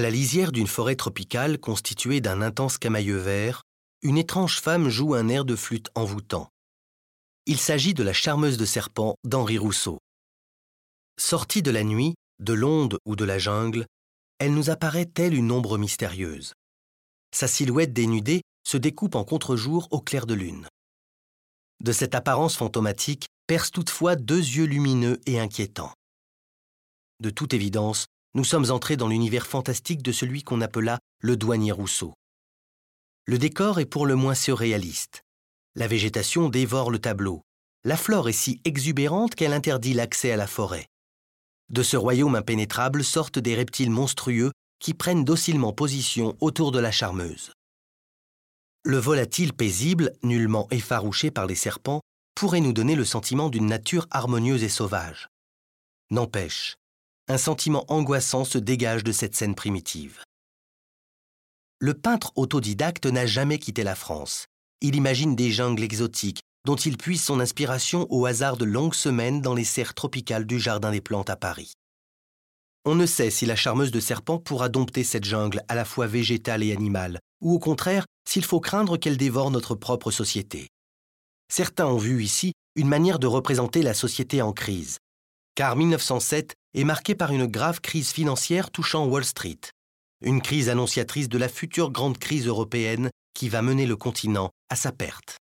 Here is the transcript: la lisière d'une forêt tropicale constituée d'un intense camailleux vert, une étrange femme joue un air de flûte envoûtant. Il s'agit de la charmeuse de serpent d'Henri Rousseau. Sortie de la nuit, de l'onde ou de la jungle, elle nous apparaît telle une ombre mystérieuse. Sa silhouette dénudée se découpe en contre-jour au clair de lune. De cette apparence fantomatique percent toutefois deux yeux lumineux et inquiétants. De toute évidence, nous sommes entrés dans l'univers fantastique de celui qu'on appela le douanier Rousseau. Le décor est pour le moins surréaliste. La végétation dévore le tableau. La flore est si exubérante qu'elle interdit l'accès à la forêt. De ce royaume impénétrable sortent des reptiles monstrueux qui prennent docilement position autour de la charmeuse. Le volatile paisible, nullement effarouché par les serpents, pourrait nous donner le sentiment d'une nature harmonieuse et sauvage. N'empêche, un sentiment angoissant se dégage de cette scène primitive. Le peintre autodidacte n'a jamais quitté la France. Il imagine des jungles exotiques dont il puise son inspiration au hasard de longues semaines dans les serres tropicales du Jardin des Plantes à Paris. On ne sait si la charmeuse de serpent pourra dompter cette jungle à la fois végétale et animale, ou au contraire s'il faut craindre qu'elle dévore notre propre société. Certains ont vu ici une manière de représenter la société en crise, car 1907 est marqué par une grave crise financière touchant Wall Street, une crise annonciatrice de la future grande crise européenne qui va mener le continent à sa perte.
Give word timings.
la 0.00 0.10
lisière 0.10 0.52
d'une 0.52 0.66
forêt 0.66 0.96
tropicale 0.96 1.58
constituée 1.58 2.20
d'un 2.20 2.42
intense 2.42 2.78
camailleux 2.78 3.18
vert, 3.18 3.62
une 4.02 4.18
étrange 4.18 4.60
femme 4.60 4.88
joue 4.88 5.14
un 5.14 5.28
air 5.28 5.44
de 5.44 5.56
flûte 5.56 5.90
envoûtant. 5.94 6.48
Il 7.46 7.58
s'agit 7.58 7.94
de 7.94 8.02
la 8.02 8.12
charmeuse 8.12 8.56
de 8.56 8.64
serpent 8.64 9.16
d'Henri 9.24 9.58
Rousseau. 9.58 9.98
Sortie 11.18 11.62
de 11.62 11.70
la 11.70 11.84
nuit, 11.84 12.14
de 12.38 12.52
l'onde 12.52 12.98
ou 13.04 13.16
de 13.16 13.24
la 13.24 13.38
jungle, 13.38 13.86
elle 14.38 14.54
nous 14.54 14.70
apparaît 14.70 15.06
telle 15.06 15.34
une 15.34 15.52
ombre 15.52 15.78
mystérieuse. 15.78 16.54
Sa 17.34 17.48
silhouette 17.48 17.92
dénudée 17.92 18.42
se 18.64 18.76
découpe 18.76 19.14
en 19.14 19.24
contre-jour 19.24 19.88
au 19.90 20.00
clair 20.00 20.26
de 20.26 20.34
lune. 20.34 20.68
De 21.80 21.92
cette 21.92 22.14
apparence 22.14 22.56
fantomatique 22.56 23.26
percent 23.46 23.72
toutefois 23.72 24.16
deux 24.16 24.38
yeux 24.38 24.66
lumineux 24.66 25.20
et 25.26 25.40
inquiétants. 25.40 25.92
De 27.20 27.30
toute 27.30 27.54
évidence, 27.54 28.06
nous 28.34 28.44
sommes 28.44 28.70
entrés 28.70 28.96
dans 28.96 29.08
l'univers 29.08 29.46
fantastique 29.46 30.02
de 30.02 30.12
celui 30.12 30.42
qu'on 30.42 30.60
appela 30.60 30.98
le 31.20 31.36
douanier 31.36 31.72
Rousseau. 31.72 32.14
Le 33.26 33.38
décor 33.38 33.78
est 33.78 33.86
pour 33.86 34.06
le 34.06 34.16
moins 34.16 34.34
surréaliste. 34.34 35.22
La 35.74 35.86
végétation 35.86 36.48
dévore 36.48 36.90
le 36.90 36.98
tableau. 36.98 37.42
La 37.84 37.96
flore 37.96 38.28
est 38.28 38.32
si 38.32 38.60
exubérante 38.64 39.34
qu'elle 39.34 39.52
interdit 39.52 39.94
l'accès 39.94 40.32
à 40.32 40.36
la 40.36 40.46
forêt. 40.46 40.86
De 41.68 41.82
ce 41.82 41.96
royaume 41.96 42.34
impénétrable 42.34 43.04
sortent 43.04 43.38
des 43.38 43.54
reptiles 43.54 43.90
monstrueux 43.90 44.52
qui 44.78 44.94
prennent 44.94 45.24
docilement 45.24 45.72
position 45.72 46.36
autour 46.40 46.72
de 46.72 46.78
la 46.78 46.90
charmeuse. 46.90 47.52
Le 48.84 48.98
volatile 48.98 49.52
paisible, 49.52 50.12
nullement 50.22 50.66
effarouché 50.70 51.30
par 51.30 51.46
les 51.46 51.54
serpents, 51.54 52.00
pourrait 52.34 52.60
nous 52.60 52.72
donner 52.72 52.96
le 52.96 53.04
sentiment 53.04 53.48
d'une 53.48 53.66
nature 53.66 54.06
harmonieuse 54.10 54.64
et 54.64 54.68
sauvage. 54.68 55.28
N'empêche, 56.10 56.76
un 57.28 57.38
sentiment 57.38 57.84
angoissant 57.88 58.44
se 58.44 58.58
dégage 58.58 59.04
de 59.04 59.12
cette 59.12 59.36
scène 59.36 59.54
primitive. 59.54 60.22
Le 61.78 61.94
peintre 61.94 62.32
autodidacte 62.36 63.06
n'a 63.06 63.26
jamais 63.26 63.58
quitté 63.58 63.82
la 63.82 63.94
France. 63.94 64.46
Il 64.80 64.96
imagine 64.96 65.36
des 65.36 65.50
jungles 65.50 65.82
exotiques 65.82 66.40
dont 66.64 66.76
il 66.76 66.96
puise 66.96 67.22
son 67.22 67.40
inspiration 67.40 68.06
au 68.10 68.26
hasard 68.26 68.56
de 68.56 68.64
longues 68.64 68.94
semaines 68.94 69.40
dans 69.40 69.54
les 69.54 69.64
serres 69.64 69.94
tropicales 69.94 70.46
du 70.46 70.60
Jardin 70.60 70.92
des 70.92 71.00
Plantes 71.00 71.30
à 71.30 71.36
Paris. 71.36 71.72
On 72.84 72.94
ne 72.94 73.06
sait 73.06 73.30
si 73.30 73.46
la 73.46 73.56
charmeuse 73.56 73.92
de 73.92 74.00
serpent 74.00 74.38
pourra 74.38 74.68
dompter 74.68 75.04
cette 75.04 75.24
jungle 75.24 75.62
à 75.68 75.74
la 75.74 75.84
fois 75.84 76.06
végétale 76.06 76.62
et 76.62 76.72
animale, 76.72 77.18
ou 77.40 77.52
au 77.52 77.58
contraire 77.58 78.06
s'il 78.28 78.44
faut 78.44 78.60
craindre 78.60 78.96
qu'elle 78.96 79.16
dévore 79.16 79.50
notre 79.50 79.74
propre 79.74 80.10
société. 80.10 80.68
Certains 81.48 81.86
ont 81.86 81.98
vu 81.98 82.22
ici 82.22 82.52
une 82.76 82.88
manière 82.88 83.18
de 83.18 83.26
représenter 83.26 83.82
la 83.82 83.94
société 83.94 84.42
en 84.42 84.52
crise, 84.52 84.98
car 85.54 85.76
1907 85.76 86.54
est 86.74 86.84
marqué 86.84 87.14
par 87.14 87.32
une 87.32 87.46
grave 87.46 87.80
crise 87.80 88.10
financière 88.10 88.70
touchant 88.70 89.06
Wall 89.06 89.24
Street, 89.24 89.60
une 90.22 90.40
crise 90.40 90.68
annonciatrice 90.68 91.28
de 91.28 91.38
la 91.38 91.48
future 91.48 91.90
grande 91.90 92.18
crise 92.18 92.46
européenne 92.46 93.10
qui 93.34 93.48
va 93.48 93.62
mener 93.62 93.86
le 93.86 93.96
continent 93.96 94.50
à 94.70 94.76
sa 94.76 94.92
perte. 94.92 95.41